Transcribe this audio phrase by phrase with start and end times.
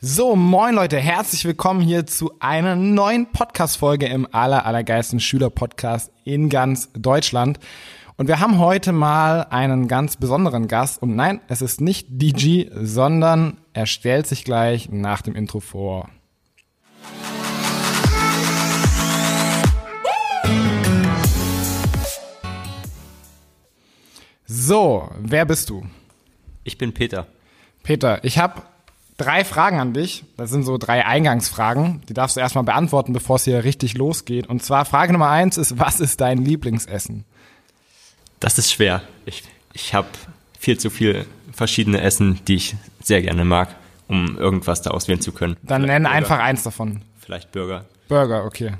[0.00, 6.48] So, moin Leute, herzlich willkommen hier zu einer neuen Podcast-Folge im aller, allergeilsten Schüler-Podcast in
[6.48, 7.58] ganz Deutschland.
[8.16, 11.02] Und wir haben heute mal einen ganz besonderen Gast.
[11.02, 16.08] Und nein, es ist nicht DG, sondern er stellt sich gleich nach dem Intro vor.
[24.46, 25.84] So, wer bist du?
[26.62, 27.26] Ich bin Peter.
[27.82, 28.62] Peter, ich habe
[29.18, 30.24] drei Fragen an dich.
[30.38, 32.00] Das sind so drei Eingangsfragen.
[32.08, 34.46] Die darfst du erstmal beantworten, bevor es hier richtig losgeht.
[34.46, 37.24] Und zwar Frage Nummer eins ist, was ist dein Lieblingsessen?
[38.40, 39.02] Das ist schwer.
[39.26, 39.42] Ich,
[39.74, 40.08] ich habe
[40.58, 43.74] viel zu viele verschiedene Essen, die ich sehr gerne mag,
[44.06, 45.56] um irgendwas da auswählen zu können.
[45.62, 47.02] Dann nenn einfach eins davon.
[47.18, 47.84] Vielleicht Burger.
[48.08, 48.74] Burger, okay.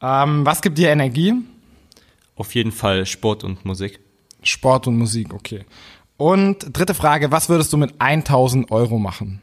[0.00, 1.34] Ähm, was gibt dir Energie?
[2.36, 4.00] Auf jeden Fall Sport und Musik.
[4.42, 5.64] Sport und Musik, okay.
[6.16, 9.42] Und dritte Frage, was würdest du mit 1000 Euro machen?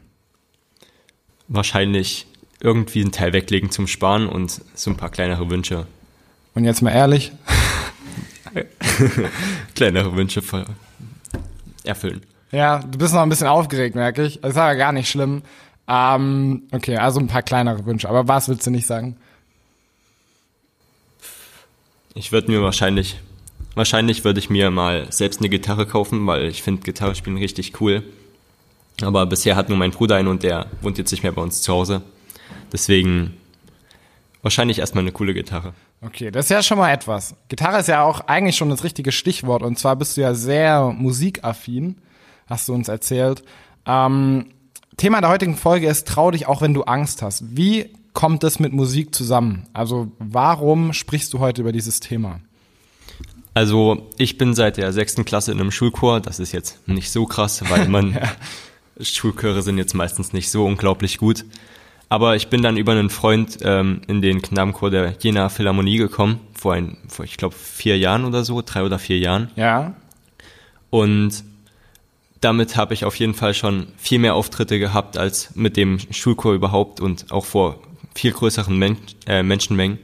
[1.50, 2.26] Wahrscheinlich
[2.60, 5.86] irgendwie einen Teil weglegen zum Sparen und so ein paar kleinere Wünsche.
[6.54, 7.32] Und jetzt mal ehrlich,
[9.74, 10.42] Kleinere Wünsche
[11.84, 12.22] erfüllen.
[12.50, 14.40] ja, du bist noch ein bisschen aufgeregt, merke ich.
[14.40, 15.42] Das ist aber gar nicht schlimm.
[15.88, 18.08] Ähm, okay, also ein paar kleinere Wünsche.
[18.08, 19.16] Aber was willst du nicht sagen?
[22.14, 23.20] Ich würde mir wahrscheinlich,
[23.74, 27.80] wahrscheinlich würde ich mir mal selbst eine Gitarre kaufen, weil ich finde Gitarre spielen richtig
[27.80, 28.02] cool.
[29.02, 31.62] Aber bisher hat nur mein Bruder einen und der wohnt jetzt nicht mehr bei uns
[31.62, 32.02] zu Hause.
[32.72, 33.34] Deswegen
[34.42, 35.74] wahrscheinlich erstmal eine coole Gitarre.
[36.02, 37.34] Okay, das ist ja schon mal etwas.
[37.48, 39.62] Gitarre ist ja auch eigentlich schon das richtige Stichwort.
[39.62, 41.96] Und zwar bist du ja sehr musikaffin,
[42.46, 43.42] hast du uns erzählt.
[43.86, 44.46] Ähm,
[44.96, 47.56] Thema der heutigen Folge ist, trau dich auch, wenn du Angst hast.
[47.56, 49.66] Wie kommt das mit Musik zusammen?
[49.72, 52.40] Also warum sprichst du heute über dieses Thema?
[53.52, 56.20] Also ich bin seit der sechsten Klasse in einem Schulchor.
[56.20, 58.18] Das ist jetzt nicht so krass, weil man
[59.02, 61.44] Schulchöre sind jetzt meistens nicht so unglaublich gut.
[62.08, 66.40] Aber ich bin dann über einen Freund ähm, in den Knabenchor der Jena Philharmonie gekommen,
[66.54, 69.50] vor, ein, vor ich glaube vier Jahren oder so, drei oder vier Jahren.
[69.54, 69.94] Ja,
[70.90, 71.44] Und
[72.40, 76.54] damit habe ich auf jeden Fall schon viel mehr Auftritte gehabt als mit dem Schulchor
[76.54, 77.78] überhaupt und auch vor
[78.14, 79.98] viel größeren Men äh, Menschenmengen.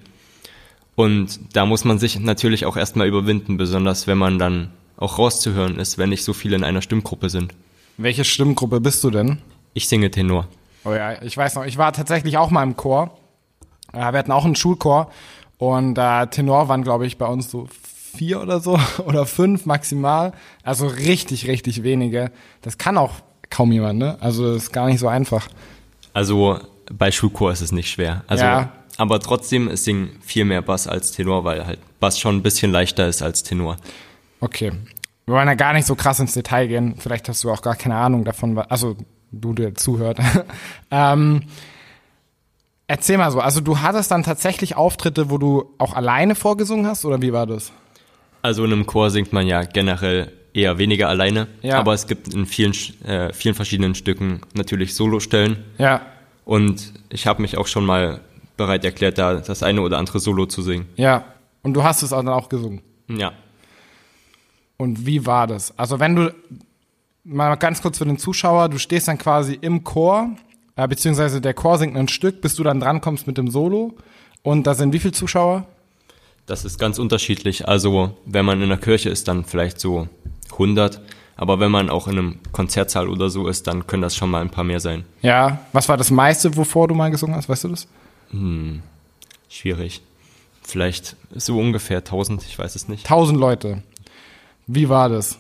[0.95, 5.79] Und da muss man sich natürlich auch erstmal überwinden, besonders wenn man dann auch rauszuhören
[5.79, 7.53] ist, wenn nicht so viele in einer Stimmgruppe sind.
[7.97, 9.39] Welche Stimmgruppe bist du denn?
[9.75, 10.49] Ich singe Tenor.
[10.85, 13.17] Oh ja, ich weiß noch, ich war tatsächlich auch mal im Chor.
[13.93, 15.11] Äh, wir hatten auch einen Schulchor
[15.59, 17.69] und äh, Tenor waren, glaube ich, bei uns so
[18.17, 20.33] vier oder so oder fünf maximal.
[20.63, 22.31] Also richtig, richtig wenige.
[22.63, 23.15] Das kann auch
[23.51, 24.17] kaum jemand, ne?
[24.21, 25.49] Also das ist gar nicht so einfach.
[26.13, 28.25] Also bei Schulchor ist es nicht schwer.
[28.27, 28.73] Also, Ja.
[28.99, 32.73] Aber trotzdem, es singen viel mehr Bass als Tenor, weil halt Bass schon ein bisschen
[32.73, 33.77] leichter ist als Tenor.
[34.41, 34.73] Okay.
[35.27, 36.95] Wir wollen ja gar nicht so krass ins Detail gehen.
[36.99, 38.97] Vielleicht hast du auch gar keine Ahnung davon, also
[39.33, 40.19] du der zuhört.
[40.93, 41.43] ähm,
[42.87, 47.05] erzähl mal so, also du hattest dann tatsächlich Auftritte, wo du auch alleine vorgesungen hast
[47.05, 47.73] oder wie war das?
[48.43, 51.79] Also in einem Chor singt man ja generell eher weniger alleine, Ja.
[51.81, 52.73] aber es gibt in vielen,
[53.05, 56.03] äh, vielen verschiedenen Stücken natürlich Solostellen Ja,
[56.45, 58.21] und ich habe mich auch schon mal
[58.57, 60.87] bereit erklärt, da das eine oder andere Solo zu singen.
[60.97, 61.25] ja.
[61.65, 62.81] Und du hast es auch dann auch gesungen.
[63.09, 63.33] Ja,
[64.77, 65.77] Und wie war das?
[65.79, 66.35] Also wenn du,
[67.25, 70.31] mal ganz kurz für den Zuschauer, du stehst dann quasi im Chor,
[70.77, 73.95] äh, beziehungsweise der Chor singt ein Stück, bis du dann drankommst mit dem Solo.
[74.43, 75.67] Und da sind wie viele Zuschauer?
[76.47, 77.69] das ist ganz unterschiedlich.
[77.69, 80.09] Also wenn man in der Kirche ist, dann vielleicht so
[80.53, 81.03] 100,
[81.37, 84.41] aber wenn man auch in einem Konzertsaal oder so ist, dann können das schon mal
[84.41, 85.05] ein paar mehr sein.
[85.23, 85.61] Ja.
[85.73, 87.49] Was war das meiste, wovor du mal gesungen hast?
[87.49, 87.87] Weißt du das?
[89.49, 90.03] Schwierig.
[90.63, 93.07] Vielleicht so ungefähr 1000, ich weiß es nicht.
[93.07, 93.83] Tausend Leute.
[94.67, 95.39] Wie war das?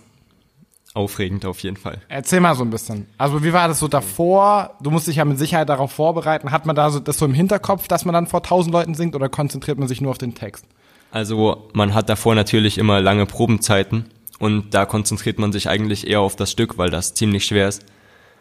[0.94, 2.00] Aufregend auf jeden Fall.
[2.08, 3.06] Erzähl mal so ein bisschen.
[3.18, 4.76] Also wie war das so davor?
[4.80, 6.52] Du musst dich ja mit Sicherheit darauf vorbereiten.
[6.52, 9.14] Hat man da so das so im Hinterkopf, dass man dann vor tausend Leuten singt
[9.14, 10.64] oder konzentriert man sich nur auf den Text?
[11.10, 14.06] Also man hat davor natürlich immer lange Probenzeiten
[14.38, 17.84] und da konzentriert man sich eigentlich eher auf das Stück, weil das ziemlich schwer ist.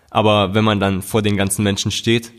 [0.10, 2.32] Aber wenn man dann vor den ganzen Menschen steht,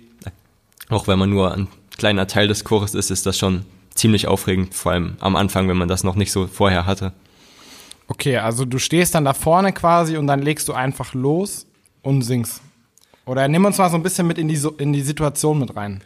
[0.88, 1.68] auch wenn man nur ein
[1.98, 5.76] kleiner Teil des Chores ist, ist das schon ziemlich aufregend, vor allem am Anfang, wenn
[5.76, 7.12] man das noch nicht so vorher hatte.
[8.08, 11.66] Okay, also du stehst dann da vorne quasi und dann legst du einfach los
[12.02, 12.62] und singst.
[13.24, 16.02] Oder nimm uns mal so ein bisschen mit in die, in die Situation mit rein.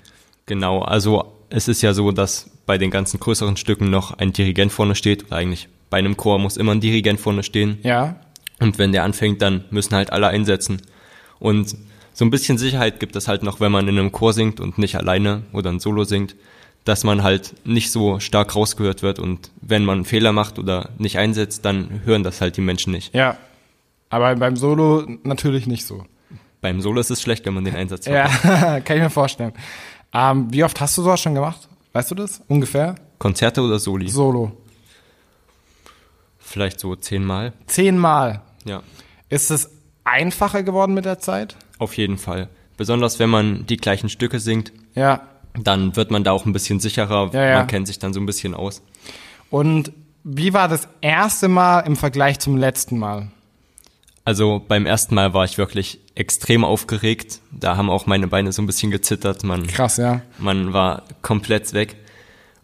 [0.46, 4.72] Genau, also es ist ja so, dass bei den ganzen größeren Stücken noch ein Dirigent
[4.72, 7.78] vorne steht, oder eigentlich bei einem Chor muss immer ein Dirigent vorne stehen.
[7.82, 8.16] Ja?
[8.60, 10.80] Und wenn der anfängt, dann müssen halt alle einsetzen.
[11.38, 11.76] Und
[12.12, 14.78] so ein bisschen Sicherheit gibt es halt noch, wenn man in einem Chor singt und
[14.78, 16.36] nicht alleine oder ein Solo singt,
[16.84, 20.90] dass man halt nicht so stark rausgehört wird und wenn man einen Fehler macht oder
[20.98, 23.14] nicht einsetzt, dann hören das halt die Menschen nicht.
[23.14, 23.36] Ja.
[24.08, 26.04] Aber beim Solo natürlich nicht so.
[26.60, 28.12] Beim Solo ist es schlecht, wenn man den Einsatz hat.
[28.12, 29.52] Ja, kann ich mir vorstellen.
[30.12, 31.68] Ähm, wie oft hast du sowas schon gemacht?
[31.92, 32.42] Weißt du das?
[32.48, 32.96] Ungefähr?
[33.18, 34.08] Konzerte oder Soli?
[34.08, 34.52] Solo.
[36.38, 37.52] Vielleicht so zehnmal.
[37.66, 38.42] Zehnmal.
[38.64, 38.82] Ja,
[39.28, 39.70] Ist es
[40.04, 41.56] einfacher geworden mit der Zeit?
[41.78, 42.48] auf jeden Fall.
[42.76, 45.22] Besonders wenn man die gleichen Stücke singt, Ja.
[45.58, 47.30] Dann wird man da auch ein bisschen sicherer.
[47.32, 47.58] Ja, ja.
[47.58, 48.82] Man kennt sich dann so ein bisschen aus.
[49.50, 49.92] Und
[50.22, 53.28] wie war das erste Mal im Vergleich zum letzten Mal?
[54.24, 57.40] Also beim ersten Mal war ich wirklich extrem aufgeregt.
[57.50, 59.44] Da haben auch meine Beine so ein bisschen gezittert.
[59.44, 60.20] Man, Krass, ja.
[60.38, 61.96] man war komplett weg.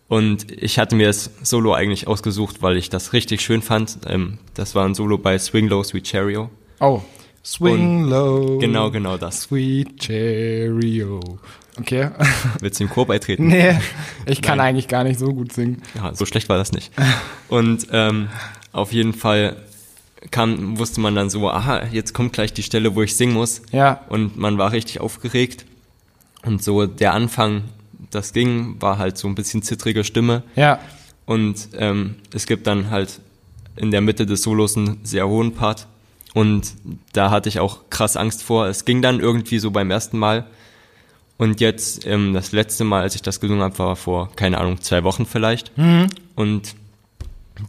[0.08, 3.98] Und ich hatte mir das Solo eigentlich ausgesucht, weil ich das richtig schön fand.
[4.06, 6.50] Ähm, das war ein Solo bei Swing Low Sweet Cheerio.
[6.78, 7.00] Oh.
[7.46, 8.58] Swing low.
[8.58, 9.42] Genau, genau das.
[9.42, 11.20] Sweet Cheerio.
[11.78, 12.10] Okay.
[12.60, 13.46] Willst du im Chor beitreten?
[13.46, 13.78] nee,
[14.26, 14.68] ich kann Nein.
[14.70, 15.80] eigentlich gar nicht so gut singen.
[15.94, 16.90] Ja, so schlecht war das nicht.
[17.48, 18.28] Und ähm,
[18.72, 19.56] auf jeden Fall
[20.32, 23.62] kam, wusste man dann so, aha, jetzt kommt gleich die Stelle, wo ich singen muss.
[23.70, 24.00] Ja.
[24.08, 25.66] Und man war richtig aufgeregt.
[26.42, 27.62] Und so der Anfang,
[28.10, 30.42] das ging, war halt so ein bisschen zittrige Stimme.
[30.56, 30.80] Ja.
[31.26, 33.20] Und ähm, es gibt dann halt
[33.76, 35.86] in der Mitte des Solos einen sehr hohen Part.
[36.36, 36.74] Und
[37.14, 38.66] da hatte ich auch krass Angst vor.
[38.66, 40.44] Es ging dann irgendwie so beim ersten Mal.
[41.38, 44.82] Und jetzt, ähm, das letzte Mal, als ich das gesungen habe, war vor, keine Ahnung,
[44.82, 45.72] zwei Wochen vielleicht.
[46.34, 46.74] Und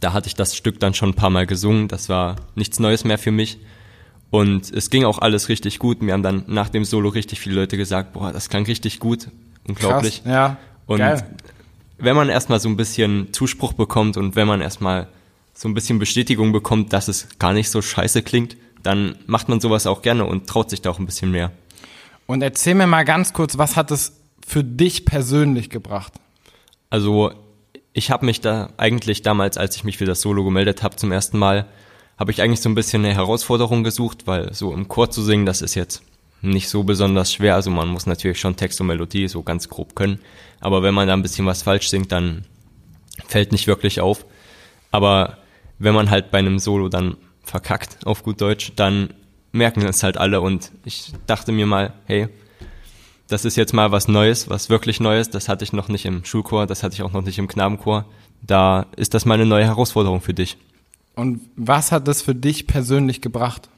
[0.02, 1.88] da hatte ich das Stück dann schon ein paar Mal gesungen.
[1.88, 3.58] Das war nichts Neues mehr für mich.
[4.28, 6.02] Und es ging auch alles richtig gut.
[6.02, 9.28] Mir haben dann nach dem Solo richtig viele Leute gesagt, boah, das klang richtig gut.
[9.66, 10.24] Unglaublich.
[10.24, 10.30] Krass.
[10.30, 10.56] Ja.
[10.84, 11.26] Und Geil.
[11.96, 15.08] wenn man erstmal so ein bisschen Zuspruch bekommt und wenn man erstmal
[15.58, 19.58] so ein bisschen Bestätigung bekommt, dass es gar nicht so scheiße klingt, dann macht man
[19.58, 21.50] sowas auch gerne und traut sich da auch ein bisschen mehr.
[22.26, 24.12] Und erzähl mir mal ganz kurz, was hat es
[24.46, 26.12] für dich persönlich gebracht?
[26.90, 27.32] Also
[27.92, 31.10] ich habe mich da eigentlich damals, als ich mich für das Solo gemeldet habe zum
[31.10, 31.66] ersten Mal,
[32.16, 35.44] habe ich eigentlich so ein bisschen eine Herausforderung gesucht, weil so im Chor zu singen,
[35.44, 36.02] das ist jetzt
[36.40, 37.56] nicht so besonders schwer.
[37.56, 40.20] Also man muss natürlich schon Text und Melodie so ganz grob können.
[40.60, 42.44] Aber wenn man da ein bisschen was falsch singt, dann
[43.26, 44.24] fällt nicht wirklich auf.
[44.92, 45.38] Aber
[45.78, 49.10] wenn man halt bei einem Solo dann verkackt, auf gut Deutsch, dann
[49.52, 50.40] merken es halt alle.
[50.40, 52.28] Und ich dachte mir mal, hey,
[53.28, 55.30] das ist jetzt mal was Neues, was wirklich Neues.
[55.30, 58.04] Das hatte ich noch nicht im Schulchor, das hatte ich auch noch nicht im Knabenchor.
[58.42, 60.56] Da ist das mal eine neue Herausforderung für dich.
[61.14, 63.68] Und was hat das für dich persönlich gebracht?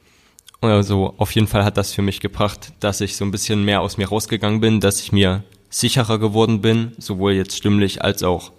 [0.61, 3.81] Also auf jeden Fall hat das für mich gebracht, dass ich so ein bisschen mehr
[3.81, 8.53] aus mir rausgegangen bin, dass ich mir sicherer geworden bin, sowohl jetzt stimmlich als auch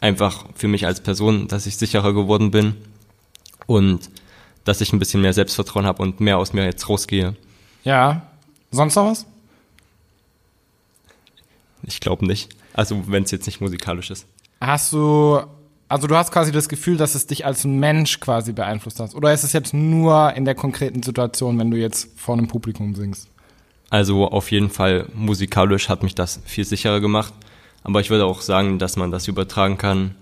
[0.00, 2.74] einfach für mich als Person, dass ich sicherer geworden bin
[3.66, 4.10] und
[4.64, 7.36] dass ich ein bisschen mehr Selbstvertrauen habe und mehr aus mir jetzt rausgehe.
[7.84, 8.22] Ja.
[8.70, 9.26] Sonst noch was?
[11.82, 12.48] Ich glaube nicht.
[12.72, 14.26] Also wenn es jetzt nicht musikalisch ist.
[14.60, 15.40] Hast du,
[15.88, 19.14] also du hast quasi das Gefühl, dass es dich als Mensch quasi beeinflusst hat?
[19.14, 22.94] Oder ist es jetzt nur in der konkreten Situation, wenn du jetzt vor einem Publikum
[22.94, 23.28] singst?
[23.88, 27.32] Also auf jeden Fall musikalisch hat mich das viel sicherer gemacht.
[27.86, 30.16] Aber ich würde auch sagen, dass man das übertragen kann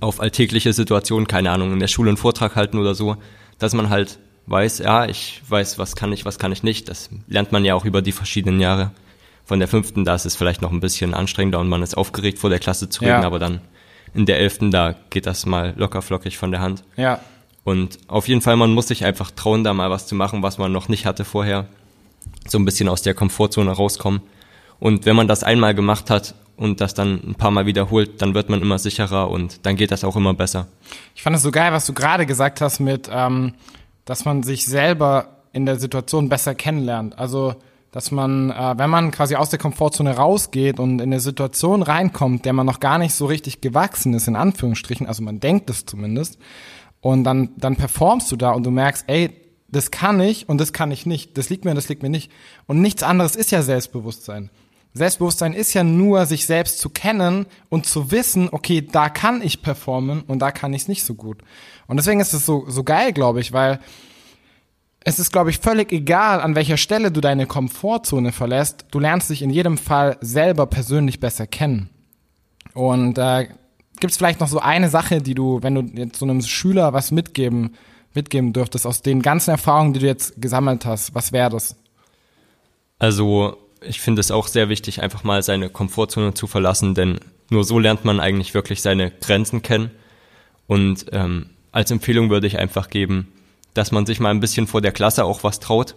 [0.00, 3.16] auf alltägliche Situationen, keine Ahnung, in der Schule einen Vortrag halten oder so,
[3.60, 6.88] dass man halt weiß, ja, ich weiß, was kann ich, was kann ich nicht.
[6.88, 8.90] Das lernt man ja auch über die verschiedenen Jahre.
[9.44, 12.40] Von der fünften, da ist es vielleicht noch ein bisschen anstrengender und man ist aufgeregt
[12.40, 13.26] vor der Klasse zu reden, Ja.
[13.26, 13.60] aber dann
[14.12, 16.82] in der elften, da geht das mal locker flockig von der Hand.
[16.96, 17.20] Ja.
[17.62, 20.58] Und auf jeden Fall, man muss sich einfach trauen, da mal was zu machen, was
[20.58, 21.68] man noch nicht hatte vorher.
[22.48, 24.22] So ein bisschen aus der Komfortzone rauskommen.
[24.80, 28.34] Und wenn man das einmal gemacht hat und das dann ein paar Mal wiederholt, dann
[28.34, 30.68] wird man immer sicherer und dann geht das auch immer besser.
[31.14, 33.54] Ich fand es so geil, was du gerade gesagt hast mit, ähm,
[34.04, 37.18] dass man sich selber in der Situation besser kennenlernt.
[37.18, 37.54] Also,
[37.92, 42.44] dass man, äh, wenn man quasi aus der Komfortzone rausgeht und in eine Situation reinkommt,
[42.44, 45.86] der man noch gar nicht so richtig gewachsen ist, in Anführungsstrichen, also man denkt es
[45.86, 46.38] zumindest,
[47.00, 49.30] und dann, dann performst du da und du merkst, ey,
[49.68, 51.38] das kann ich und das kann ich nicht.
[51.38, 52.30] Das liegt mir und das liegt mir nicht.
[52.66, 54.50] Und nichts anderes ist ja Selbstbewusstsein.
[54.92, 59.62] Selbstbewusstsein ist ja nur, sich selbst zu kennen und zu wissen, okay, da kann ich
[59.62, 61.42] performen und da kann ich es nicht so gut.
[61.86, 63.78] Und deswegen ist es so, so geil, glaube ich, weil
[65.04, 68.86] es ist, glaube ich, völlig egal, an welcher Stelle du deine Komfortzone verlässt.
[68.90, 71.88] Du lernst dich in jedem Fall selber persönlich besser kennen.
[72.74, 73.48] Und äh,
[73.98, 76.92] gibt es vielleicht noch so eine Sache, die du, wenn du jetzt so einem Schüler
[76.92, 77.76] was mitgeben,
[78.12, 81.76] mitgeben dürftest, aus den ganzen Erfahrungen, die du jetzt gesammelt hast, was wäre das?
[82.98, 87.20] Also ich finde es auch sehr wichtig, einfach mal seine Komfortzone zu verlassen, denn
[87.50, 89.90] nur so lernt man eigentlich wirklich seine Grenzen kennen.
[90.66, 93.28] Und ähm, als Empfehlung würde ich einfach geben,
[93.74, 95.94] dass man sich mal ein bisschen vor der Klasse auch was traut.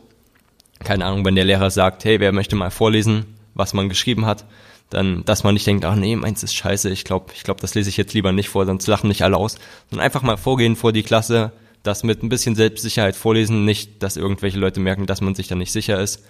[0.83, 4.45] Keine Ahnung, wenn der Lehrer sagt, hey, wer möchte mal vorlesen, was man geschrieben hat,
[4.89, 7.75] dann, dass man nicht denkt, ach nee, meins ist scheiße, ich glaube, ich glaube, das
[7.75, 9.57] lese ich jetzt lieber nicht vor, sonst lachen nicht alle aus.
[9.89, 11.51] Sondern einfach mal vorgehen vor die Klasse,
[11.83, 15.55] das mit ein bisschen Selbstsicherheit vorlesen, nicht, dass irgendwelche Leute merken, dass man sich da
[15.55, 16.23] nicht sicher ist.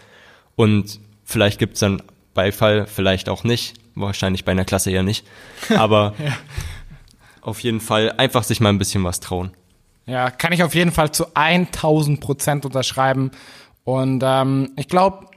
[0.55, 2.01] Und vielleicht gibt's dann
[2.33, 5.25] Beifall, vielleicht auch nicht, wahrscheinlich bei einer Klasse eher nicht.
[5.75, 6.33] Aber ja.
[7.41, 9.51] auf jeden Fall einfach sich mal ein bisschen was trauen.
[10.05, 13.31] Ja, kann ich auf jeden Fall zu 1000 Prozent unterschreiben.
[13.83, 15.27] Und ähm, ich glaube,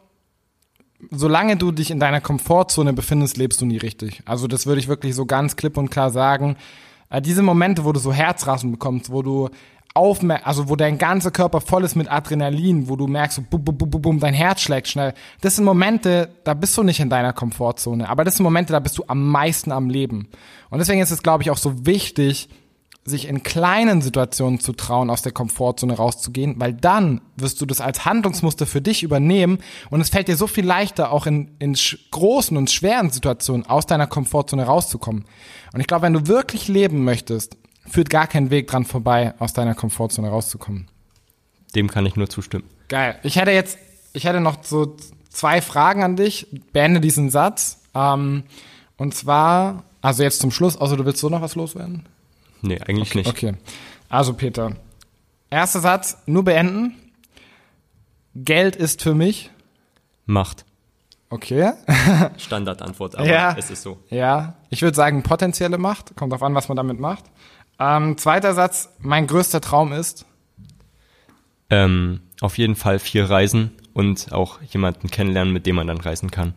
[1.11, 4.23] solange du dich in deiner Komfortzone befindest, lebst du nie richtig.
[4.25, 6.57] Also das würde ich wirklich so ganz klipp und klar sagen.
[7.11, 9.51] Äh, diese Momente, wo du so Herzrasen bekommst, wo du
[9.97, 13.65] aufmerk also wo dein ganzer Körper voll ist mit Adrenalin, wo du merkst, so bum,
[13.65, 15.15] bum, bum, bum, dein Herz schlägt schnell.
[15.41, 18.81] Das sind Momente, da bist du nicht in deiner Komfortzone, aber das sind Momente, da
[18.81, 20.29] bist du am meisten am Leben.
[20.71, 22.49] Und deswegen ist es, glaube ich, auch so wichtig,
[23.07, 27.81] sich in kleinen Situationen zu trauen, aus der Komfortzone rauszugehen, weil dann wirst du das
[27.81, 29.59] als Handlungsmuster für dich übernehmen
[29.91, 31.77] und es fällt dir so viel leichter, auch in, in
[32.11, 35.25] großen und schweren Situationen aus deiner Komfortzone rauszukommen.
[35.73, 37.57] Und ich glaube, wenn du wirklich leben möchtest,
[37.89, 40.89] führt gar kein Weg dran vorbei, aus deiner Komfortzone rauszukommen.
[41.75, 42.65] Dem kann ich nur zustimmen.
[42.89, 43.19] Geil.
[43.23, 43.79] Ich hätte jetzt,
[44.13, 44.97] ich hätte noch so
[45.29, 46.47] zwei Fragen an dich.
[46.73, 47.83] Beende diesen Satz.
[47.95, 48.45] Ähm,
[48.97, 52.07] und zwar, also jetzt zum Schluss, außer du willst so noch was loswerden?
[52.63, 53.29] Nee, eigentlich okay, nicht.
[53.29, 53.55] Okay.
[54.09, 54.77] Also Peter,
[55.51, 56.95] erster Satz, nur beenden.
[58.35, 59.51] Geld ist für mich
[60.27, 60.65] Macht.
[61.31, 61.73] Okay.
[62.37, 63.99] Standardantwort, aber ja, es ist so.
[64.11, 66.17] Ja, ich würde sagen potenzielle Macht.
[66.17, 67.25] Kommt auf an, was man damit macht.
[67.79, 70.25] Ähm, zweiter Satz, mein größter Traum ist?
[71.69, 76.31] Ähm, auf jeden Fall viel reisen und auch jemanden kennenlernen, mit dem man dann reisen
[76.31, 76.55] kann.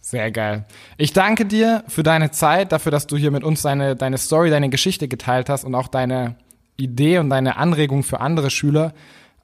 [0.00, 0.64] Sehr geil.
[0.98, 4.50] Ich danke dir für deine Zeit, dafür, dass du hier mit uns deine, deine Story,
[4.50, 6.36] deine Geschichte geteilt hast und auch deine
[6.76, 8.94] Idee und deine Anregung für andere Schüler.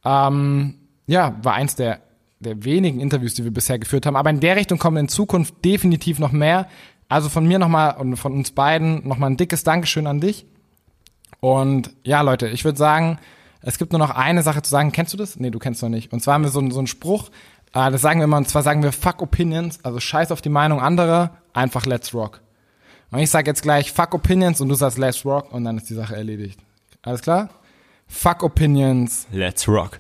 [0.04, 0.74] Ähm,
[1.08, 2.00] ja, war eins der,
[2.38, 4.16] der wenigen Interviews, die wir bisher geführt haben.
[4.16, 6.68] Aber in der Richtung kommen in Zukunft definitiv noch mehr.
[7.08, 10.46] Also von mir nochmal und von uns beiden nochmal ein dickes Dankeschön an dich.
[11.42, 13.18] Und ja, Leute, ich würde sagen,
[13.62, 14.92] es gibt nur noch eine Sache zu sagen.
[14.92, 15.40] Kennst du das?
[15.40, 16.12] Nee, du kennst noch nicht.
[16.12, 17.30] Und zwar haben wir so, so einen Spruch,
[17.74, 20.50] äh, das sagen wir immer, und zwar sagen wir fuck opinions, also scheiß auf die
[20.50, 22.42] Meinung anderer, einfach let's rock.
[23.10, 25.90] Und ich sage jetzt gleich fuck opinions und du sagst let's rock und dann ist
[25.90, 26.60] die Sache erledigt.
[27.02, 27.48] Alles klar?
[28.06, 29.26] Fuck opinions.
[29.32, 29.98] Let's rock.